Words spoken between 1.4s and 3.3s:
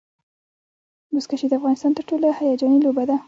د افغانستان تر ټولو هیجاني لوبه ده.